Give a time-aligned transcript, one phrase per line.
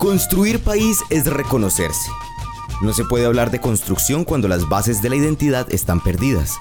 [0.00, 2.10] Construir país es reconocerse.
[2.80, 6.56] No se puede hablar de construcción cuando las bases de la identidad están perdidas.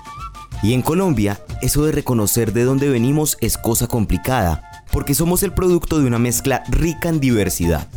[0.61, 5.53] Y en Colombia, eso de reconocer de dónde venimos es cosa complicada, porque somos el
[5.53, 7.87] producto de una mezcla rica en diversidad.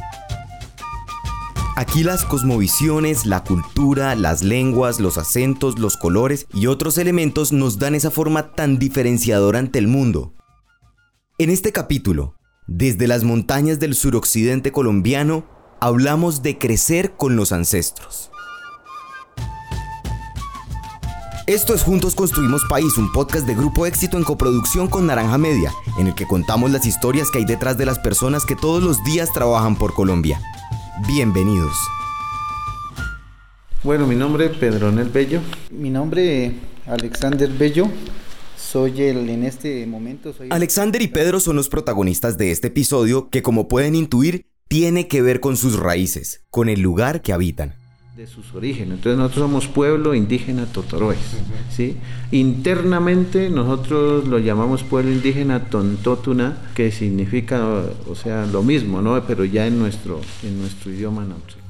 [1.74, 7.80] Aquí las cosmovisiones, la cultura, las lenguas, los acentos, los colores y otros elementos nos
[7.80, 10.34] dan esa forma tan diferenciadora ante el mundo.
[11.36, 15.44] En este capítulo, desde las montañas del suroccidente colombiano,
[15.80, 18.30] hablamos de crecer con los ancestros.
[21.48, 25.72] Esto es Juntos Construimos País, un podcast de Grupo Éxito en coproducción con Naranja Media,
[25.98, 29.02] en el que contamos las historias que hay detrás de las personas que todos los
[29.02, 30.40] días trabajan por Colombia.
[31.08, 31.76] Bienvenidos.
[33.82, 35.40] Bueno, mi nombre es Pedronel Bello.
[35.72, 36.54] Mi nombre
[36.86, 37.88] Alexander Bello.
[38.72, 43.28] Soy el en este momento soy Alexander y Pedro son los protagonistas de este episodio
[43.28, 47.74] que como pueden intuir tiene que ver con sus raíces, con el lugar que habitan
[48.16, 48.94] de sus orígenes.
[48.94, 51.18] Entonces nosotros somos pueblo indígena Totoroes,
[51.70, 51.98] ¿sí?
[52.30, 59.22] Internamente nosotros lo llamamos pueblo indígena Tontotuna, que significa, o sea, lo mismo, ¿no?
[59.26, 61.60] Pero ya en nuestro, en nuestro idioma náutico.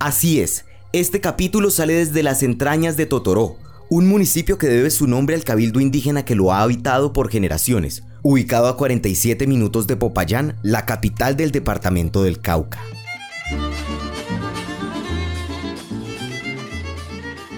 [0.00, 3.56] Así es, este capítulo sale desde las entrañas de Totoró,
[3.88, 8.02] un municipio que debe su nombre al cabildo indígena que lo ha habitado por generaciones,
[8.22, 12.80] ubicado a 47 minutos de Popayán, la capital del departamento del Cauca.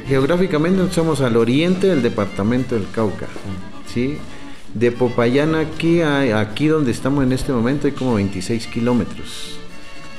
[0.06, 3.26] Geográficamente estamos al oriente del departamento del Cauca,
[3.86, 4.18] ¿sí?
[4.74, 9.58] De Popayán aquí, aquí donde estamos en este momento hay como 26 kilómetros.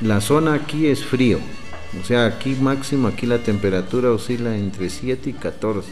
[0.02, 1.40] La zona aquí es frío,
[2.00, 5.88] o sea, aquí máximo, aquí la temperatura oscila entre 7 y 14.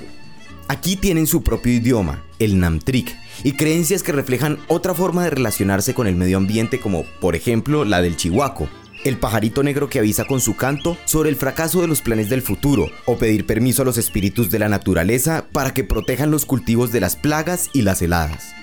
[0.70, 5.94] Aquí tienen su propio idioma, el Namtrik, y creencias que reflejan otra forma de relacionarse
[5.94, 8.67] con el medio ambiente como, por ejemplo, la del chihuaco,
[9.06, 12.42] el pajarito negro que avisa con su canto sobre el fracaso de los planes del
[12.42, 16.92] futuro, o pedir permiso a los espíritus de la naturaleza para que protejan los cultivos
[16.92, 18.54] de las plagas y las heladas.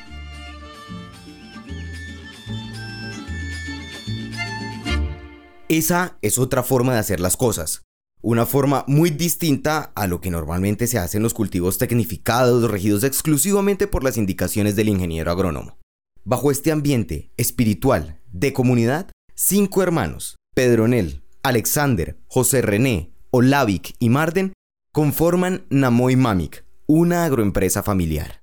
[5.70, 7.84] Esa es otra forma de hacer las cosas.
[8.20, 13.02] Una forma muy distinta a lo que normalmente se hace en los cultivos tecnificados regidos
[13.02, 15.78] exclusivamente por las indicaciones del ingeniero agrónomo.
[16.22, 24.52] Bajo este ambiente espiritual de comunidad, Cinco hermanos, Pedronel, Alexander, José René, Olavic y Marden,
[24.92, 28.42] conforman Namoy Mamic, una agroempresa familiar.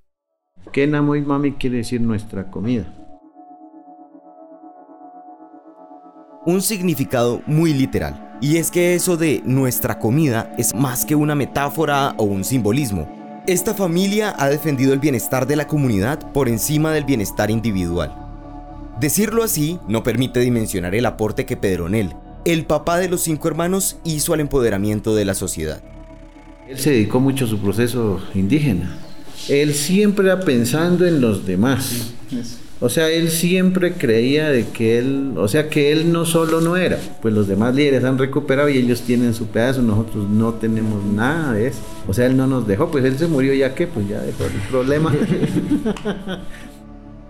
[0.74, 3.01] ¿Qué Namoy Mamic quiere decir nuestra comida?
[6.44, 11.36] Un significado muy literal, y es que eso de nuestra comida es más que una
[11.36, 13.08] metáfora o un simbolismo.
[13.46, 18.16] Esta familia ha defendido el bienestar de la comunidad por encima del bienestar individual.
[19.00, 23.98] Decirlo así no permite dimensionar el aporte que Pedronel, el papá de los cinco hermanos,
[24.04, 25.84] hizo al empoderamiento de la sociedad.
[26.68, 28.98] Él se dedicó mucho a su proceso indígena.
[29.48, 32.14] Él siempre era pensando en los demás.
[32.84, 36.76] O sea, él siempre creía de que él, o sea, que él no solo no
[36.78, 41.06] era, pues los demás líderes han recuperado y ellos tienen su pedazo, nosotros no tenemos
[41.06, 41.80] nada de eso.
[42.08, 44.46] O sea, él no nos dejó, pues él se murió ya que, pues ya dejó
[44.46, 45.14] el problema.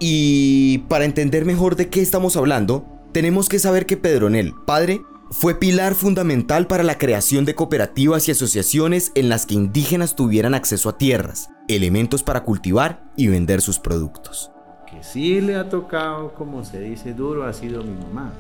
[0.04, 5.60] Y para entender mejor de qué estamos hablando, tenemos que saber que Pedronel, padre, fue
[5.60, 10.90] pilar fundamental para la creación de cooperativas y asociaciones en las que indígenas tuvieran acceso
[10.90, 14.52] a tierras, elementos para cultivar y vender sus productos.
[15.02, 18.32] Que sí le ha tocado, como se dice, duro ha sido mi mamá.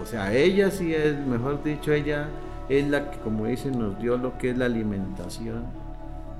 [0.00, 2.28] O sea, ella sí es, mejor dicho, ella
[2.68, 5.84] es la que, como dicen, nos dio lo que es la alimentación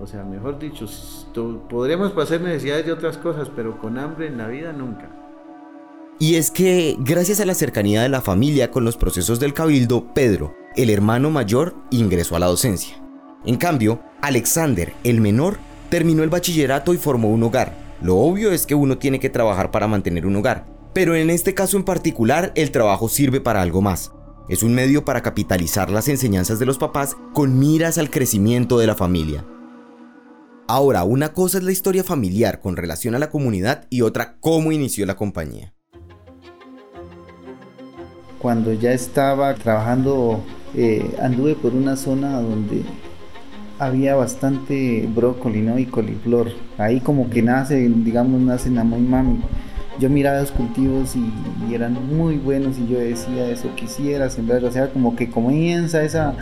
[0.01, 0.87] o sea, mejor dicho,
[1.69, 5.09] podremos pasar necesidades de otras cosas, pero con hambre en la vida nunca.
[6.19, 10.13] Y es que, gracias a la cercanía de la familia con los procesos del cabildo,
[10.13, 12.97] Pedro, el hermano mayor, ingresó a la docencia.
[13.45, 15.59] En cambio, Alexander, el menor,
[15.91, 17.84] terminó el bachillerato y formó un hogar.
[18.03, 21.55] Lo obvio es que uno tiene que trabajar para mantener un hogar, pero en este
[21.55, 24.13] caso en particular el trabajo sirve para algo más.
[24.49, 28.87] Es un medio para capitalizar las enseñanzas de los papás con miras al crecimiento de
[28.87, 29.45] la familia.
[30.67, 34.73] Ahora, una cosa es la historia familiar con relación a la comunidad y otra cómo
[34.73, 35.75] inició la compañía.
[38.39, 40.43] Cuando ya estaba trabajando,
[40.75, 42.83] eh, anduve por una zona donde
[43.79, 45.79] había bastante brócoli ¿no?
[45.79, 46.53] y coliflor.
[46.79, 49.41] Ahí como que nace, digamos, nace muy Mami.
[50.01, 51.31] Yo miraba los cultivos y,
[51.69, 54.65] y, eran muy buenos y yo decía eso quisiera sembrar.
[54.65, 56.35] O sea, como que comienza esa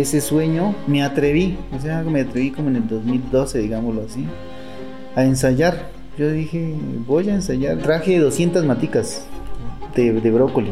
[0.00, 4.26] ese sueño, me atreví, o sea, me atreví como en el 2012, digámoslo así,
[5.16, 5.90] a ensayar.
[6.16, 6.74] Yo dije,
[7.06, 7.78] voy a ensayar.
[7.78, 9.24] Traje 200 maticas
[9.94, 10.70] de, brócoli.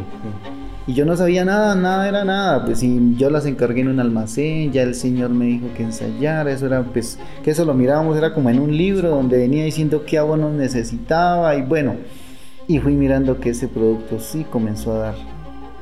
[0.87, 2.65] Y yo no sabía nada, nada era nada.
[2.65, 6.51] Pues y yo las encargué en un almacén, ya el señor me dijo que ensayara,
[6.53, 10.05] eso era pues, que eso lo mirábamos, era como en un libro donde venía diciendo
[10.07, 11.97] qué abonos necesitaba y bueno,
[12.69, 15.15] y fui mirando que ese producto sí comenzó a dar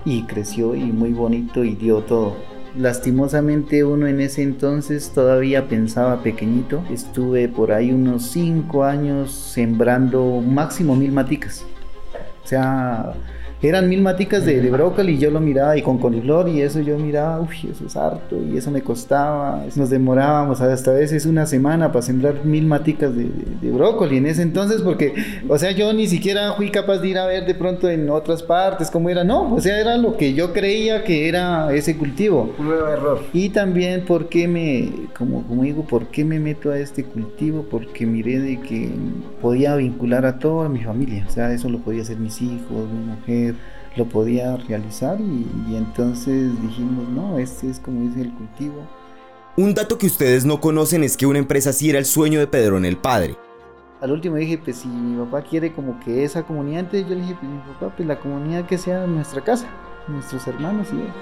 [0.04, 2.36] y creció y muy bonito y dio todo.
[2.76, 6.82] Lastimosamente uno en ese entonces todavía pensaba pequeñito.
[6.90, 11.64] Estuve por ahí unos 5 años sembrando máximo mil maticas.
[12.44, 13.14] O sea,
[13.62, 16.80] eran mil maticas de, de brócoli y yo lo miraba y con coliflor y eso
[16.80, 19.64] yo miraba, uy, eso es harto y eso me costaba.
[19.76, 23.28] Nos demorábamos hasta a veces una semana para sembrar mil maticas de,
[23.60, 25.14] de, brócoli en ese entonces porque,
[25.48, 28.42] o sea, yo ni siquiera fui capaz de ir a ver de pronto en otras
[28.42, 32.50] partes cómo era, no, o sea, era lo que yo creía que era ese cultivo.
[32.56, 33.20] Prueba error.
[33.32, 37.66] Y también por qué me, como, como digo, por qué me meto a este cultivo,
[37.70, 38.90] porque miré de que
[39.40, 43.12] podía vincular a toda mi familia, o sea, eso lo podía hacer mis hijos, mi
[43.12, 43.43] mujer
[43.96, 48.86] lo podía realizar y, y, entonces dijimos, no, este es como dice el cultivo.
[49.56, 52.46] Un dato que ustedes no conocen es que una empresa así era el sueño de
[52.46, 53.36] Pedrón el padre.
[54.00, 57.22] Al último dije, pues si mi papá quiere como que esa comunidad, entonces yo le
[57.22, 59.68] dije, pues mi papá, pues la comunidad que sea nuestra casa,
[60.08, 61.12] nuestros hermanos y él.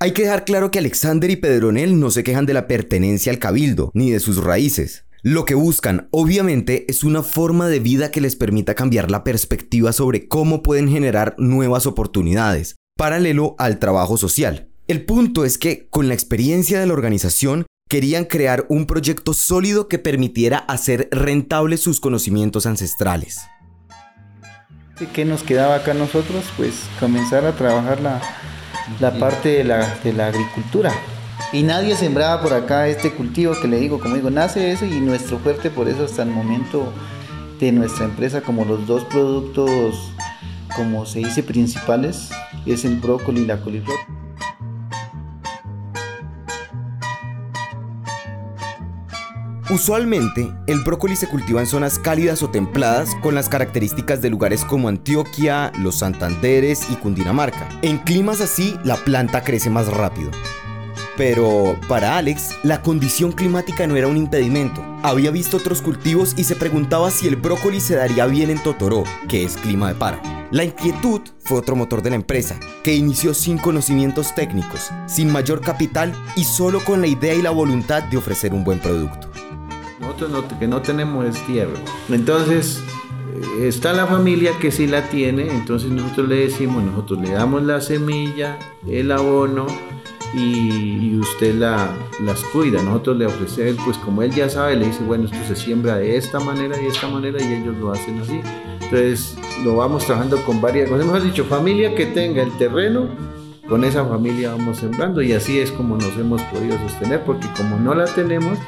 [0.00, 3.38] Hay que dejar claro que Alexander y Pedronel no se quejan de la pertenencia al
[3.38, 5.06] cabildo, ni de sus raíces.
[5.26, 9.94] Lo que buscan, obviamente, es una forma de vida que les permita cambiar la perspectiva
[9.94, 14.68] sobre cómo pueden generar nuevas oportunidades, paralelo al trabajo social.
[14.86, 19.88] El punto es que, con la experiencia de la organización, querían crear un proyecto sólido
[19.88, 23.40] que permitiera hacer rentables sus conocimientos ancestrales.
[25.14, 26.44] ¿Qué nos quedaba acá a nosotros?
[26.58, 28.20] Pues comenzar a trabajar la,
[29.00, 30.92] la parte de la, de la agricultura.
[31.52, 35.00] Y nadie sembraba por acá este cultivo que le digo, como digo, nace eso y
[35.00, 36.92] nuestro fuerte por eso hasta el momento
[37.60, 40.12] de nuestra empresa, como los dos productos,
[40.74, 42.30] como se dice, principales,
[42.66, 43.98] es el brócoli y la coliflor.
[49.70, 54.64] Usualmente, el brócoli se cultiva en zonas cálidas o templadas con las características de lugares
[54.64, 57.68] como Antioquia, los Santanderes y Cundinamarca.
[57.80, 60.30] En climas así, la planta crece más rápido.
[61.16, 64.84] Pero para Alex, la condición climática no era un impedimento.
[65.02, 69.04] Había visto otros cultivos y se preguntaba si el brócoli se daría bien en Totoró,
[69.28, 70.20] que es clima de paro.
[70.50, 75.60] La inquietud fue otro motor de la empresa, que inició sin conocimientos técnicos, sin mayor
[75.60, 79.30] capital y solo con la idea y la voluntad de ofrecer un buen producto.
[80.00, 81.74] Nosotros no, que no tenemos es tierra.
[82.08, 82.80] Entonces,
[83.60, 87.80] está la familia que sí la tiene, entonces nosotros le decimos, nosotros le damos la
[87.80, 89.66] semilla, el abono,
[90.34, 91.90] y, y, usted la,
[92.20, 92.82] las cuida.
[92.82, 96.16] Nosotros le ofrecemos, pues como él ya sabe, le dice, bueno, esto se siembra de
[96.16, 98.40] esta manera y de esta manera y ellos lo hacen así.
[98.82, 101.06] Entonces lo vamos trabajando con varias cosas.
[101.06, 103.08] Mejor dicho, familia que tenga el terreno,
[103.68, 107.78] con esa familia vamos sembrando y así es como nos hemos podido sostener, porque como
[107.78, 108.58] no la tenemos,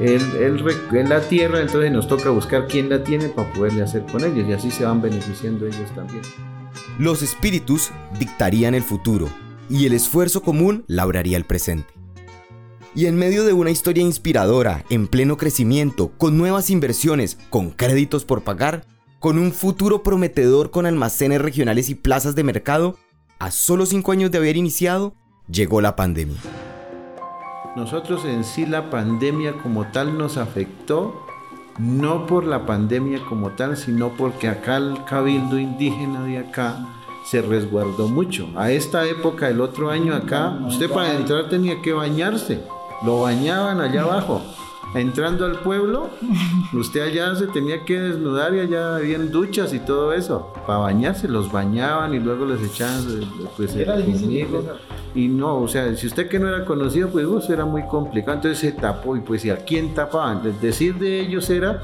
[0.00, 4.04] él, él, él la tierra, entonces nos toca buscar quién la tiene para poderle hacer
[4.10, 6.22] con ellos y así se van beneficiando ellos también.
[6.98, 9.28] Los espíritus dictarían el futuro
[9.68, 11.92] y el esfuerzo común labraría el presente.
[12.94, 18.24] Y en medio de una historia inspiradora, en pleno crecimiento, con nuevas inversiones, con créditos
[18.24, 18.86] por pagar,
[19.18, 22.96] con un futuro prometedor con almacenes regionales y plazas de mercado,
[23.38, 25.14] a solo cinco años de haber iniciado,
[25.50, 26.38] llegó la pandemia.
[27.76, 31.26] Nosotros en sí la pandemia como tal nos afectó,
[31.78, 36.95] no por la pandemia como tal, sino porque acá el cabildo indígena de acá
[37.26, 38.48] se resguardó mucho.
[38.54, 42.62] A esta época, el otro año acá, usted para entrar tenía que bañarse.
[43.04, 44.42] Lo bañaban allá abajo.
[44.94, 46.08] Entrando al pueblo,
[46.72, 50.52] usted allá se tenía que desnudar y allá habían duchas y todo eso.
[50.66, 53.04] Para bañarse, los bañaban y luego les echaban
[53.56, 54.64] pues, el conmigo.
[55.14, 58.36] Y no, o sea, si usted que no era conocido, pues era muy complicado.
[58.36, 60.46] Entonces se tapó y pues ¿y a quién tapaban?
[60.46, 61.82] El decir de ellos era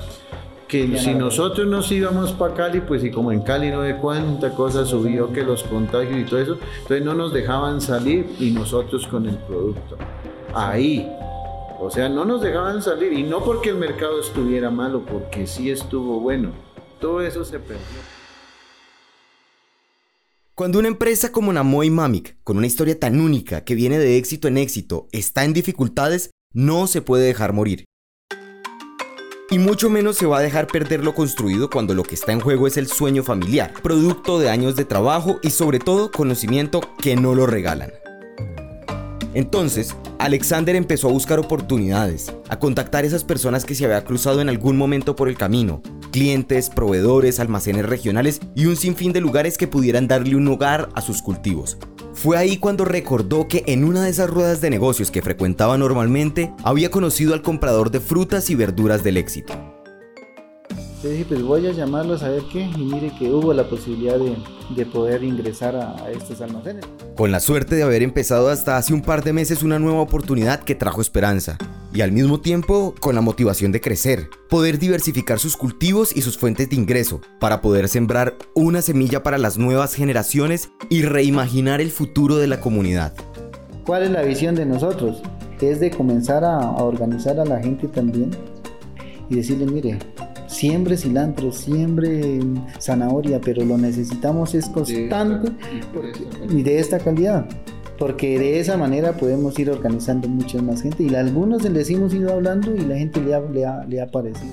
[0.73, 4.55] que si nosotros nos íbamos para Cali, pues y como en Cali no de cuánta
[4.55, 9.07] cosa subió que los contagios y todo eso, entonces no nos dejaban salir y nosotros
[9.07, 9.99] con el producto.
[10.55, 11.07] Ahí.
[11.79, 15.71] O sea, no nos dejaban salir y no porque el mercado estuviera malo, porque sí
[15.71, 16.53] estuvo bueno.
[16.99, 17.83] Todo eso se perdió.
[20.55, 24.49] Cuando una empresa como Namoy Mamic, con una historia tan única que viene de éxito
[24.49, 27.85] en éxito, está en dificultades, no se puede dejar morir.
[29.53, 32.41] Y mucho menos se va a dejar perder lo construido cuando lo que está en
[32.41, 37.17] juego es el sueño familiar, producto de años de trabajo y sobre todo conocimiento que
[37.17, 37.93] no lo regalan.
[39.35, 44.49] Entonces, Alexander empezó a buscar oportunidades, a contactar esas personas que se había cruzado en
[44.49, 45.83] algún momento por el camino,
[46.13, 51.03] clientes, proveedores, almacenes regionales y un sinfín de lugares que pudieran darle un hogar a
[51.03, 51.77] sus cultivos.
[52.23, 56.53] Fue ahí cuando recordó que en una de esas ruedas de negocios que frecuentaba normalmente
[56.63, 59.72] había conocido al comprador de frutas y verduras del éxito.
[61.03, 64.17] Le dije, pues voy a llamarlo a saber qué, y mire que hubo la posibilidad
[64.19, 66.85] de, poder ingresar a, a, estos almacenes.
[67.17, 70.61] Con la suerte de haber empezado hasta hace un par de meses una nueva oportunidad
[70.61, 71.59] que trajo esperanza,
[71.93, 76.39] y al mismo tiempo con la motivación de crecer, poder diversificar sus cultivos y sus
[76.39, 81.91] fuentes de ingreso, para poder sembrar una semilla para las nuevas generaciones y reimaginar el
[81.91, 83.13] futuro de la comunidad.
[83.85, 85.21] ¿Cuál es la visión de nosotros?
[85.61, 88.31] Es de comenzar a, a organizar a la gente también
[89.29, 89.99] y decirle, mire,
[90.53, 92.41] siembre cilantro, siembre
[92.79, 95.51] zanahoria, pero lo necesitamos es constante
[96.49, 97.47] y de esta calidad.
[97.99, 101.05] Porque de esa manera podemos ir organizando mucha más gente.
[101.05, 104.01] Y a algunos les hemos ido hablando y la gente le ha, le ha, le
[104.01, 104.53] ha parecido.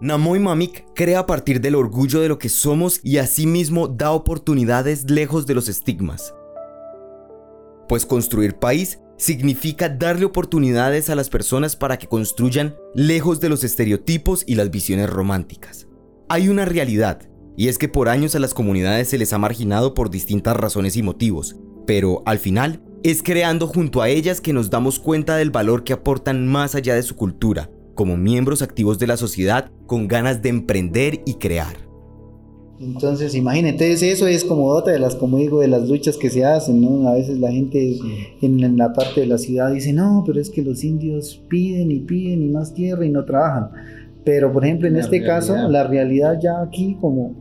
[0.00, 5.10] Namoy Mamik crea a partir del orgullo de lo que somos y asimismo da oportunidades
[5.10, 6.34] lejos de los estigmas.
[7.86, 13.64] Pues construir país significa darle oportunidades a las personas para que construyan lejos de los
[13.64, 15.86] estereotipos y las visiones románticas.
[16.30, 19.92] Hay una realidad, y es que por años a las comunidades se les ha marginado
[19.92, 24.70] por distintas razones y motivos, pero al final es creando junto a ellas que nos
[24.70, 29.06] damos cuenta del valor que aportan más allá de su cultura, como miembros activos de
[29.06, 31.89] la sociedad con ganas de emprender y crear.
[32.80, 36.46] Entonces, imagínate, eso es como otra de las, como digo, de las luchas que se
[36.46, 37.06] hacen, ¿no?
[37.10, 37.98] A veces la gente
[38.40, 42.00] en, la parte de la ciudad dice, no, pero es que los indios piden y
[42.00, 43.68] piden y más tierra y no trabajan.
[44.24, 47.34] Pero, por ejemplo, en este caso, la realidad ya aquí como,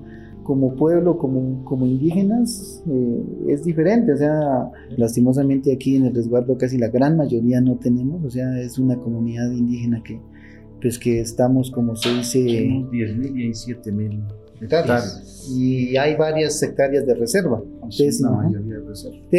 [0.43, 4.11] como pueblo, como, como indígenas, eh, es diferente.
[4.11, 8.25] O sea, lastimosamente aquí en el resguardo casi la gran mayoría no tenemos.
[8.25, 10.19] O sea, es una comunidad indígena que,
[10.81, 12.39] pues que estamos, como se dice...
[12.41, 14.48] 10.000 y 7.000
[15.49, 17.61] y hay varias hectáreas de reserva.
[17.75, 18.21] Entonces,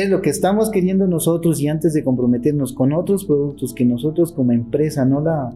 [0.08, 4.52] lo que estamos queriendo nosotros y antes de comprometernos con otros productos que nosotros como
[4.52, 5.54] empresa no, la,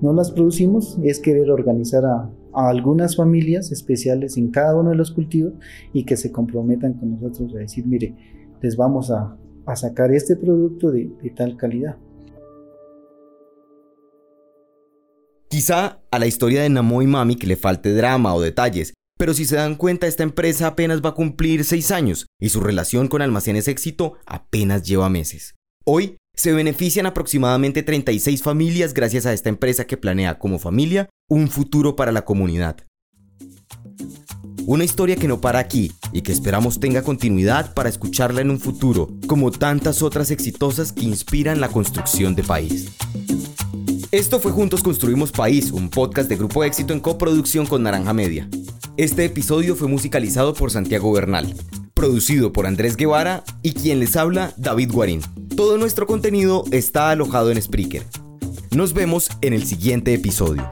[0.00, 5.12] no las producimos, es querer organizar a, algunas familias especiales en cada uno de los
[5.12, 5.52] cultivos
[5.92, 8.14] y que se comprometan con nosotros a decir, mire,
[8.60, 9.36] les vamos a,
[9.76, 11.96] sacar este producto de, de tal calidad.
[15.48, 19.34] Quizá a la historia de Namo y Mami que le falte drama o detalles, pero
[19.34, 23.08] si se dan cuenta esta empresa apenas va a cumplir 6 años y su relación
[23.08, 25.54] con Almacenes Éxito apenas lleva meses.
[25.84, 31.48] Hoy se benefician aproximadamente 36 familias gracias a esta empresa que planea como familia un
[31.48, 32.76] futuro para la comunidad.
[34.64, 38.60] Una historia que no para aquí y que esperamos tenga continuidad para escucharla en un
[38.60, 42.90] futuro, como tantas otras exitosas que inspiran la construcción de país.
[44.10, 48.48] Esto fue Juntos Construimos País, un podcast de Grupo Éxito en coproducción con Naranja Media.
[48.96, 51.54] Este episodio fue musicalizado por Santiago Bernal,
[51.92, 55.20] producido por Andrés Guevara y quien les habla, David Guarín.
[55.54, 58.02] Todo nuestro contenido está alojado en Spreaker.
[58.74, 60.70] Nos vemos en el siguiente episodio.